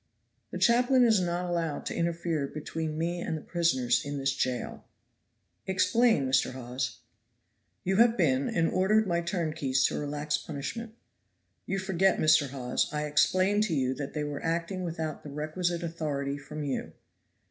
"The 0.49 0.57
chaplain 0.57 1.05
is 1.05 1.21
not 1.21 1.47
allowed 1.47 1.85
to 1.85 1.95
interfere 1.95 2.47
between 2.47 2.97
me 2.97 3.19
and 3.21 3.37
the 3.37 3.41
prisoners 3.43 4.03
in 4.03 4.17
this 4.17 4.33
jail." 4.33 4.83
"Explain, 5.67 6.27
Mr. 6.27 6.53
Hawes." 6.53 7.01
"You 7.83 7.97
have 7.97 8.17
been 8.17 8.49
and 8.49 8.67
ordered 8.67 9.05
my 9.05 9.21
turnkeys 9.21 9.85
to 9.85 9.99
relax 9.99 10.39
punishment." 10.39 10.95
"You 11.67 11.77
forget, 11.77 12.17
Mr. 12.17 12.47
Hawes, 12.49 12.89
I 12.91 13.03
explained 13.05 13.61
to 13.65 13.75
you 13.75 13.93
that 13.93 14.15
they 14.15 14.23
were 14.23 14.43
acting 14.43 14.83
without 14.83 15.21
the 15.21 15.29
requisite 15.29 15.83
authority 15.83 16.35
from 16.39 16.63
you." 16.63 16.93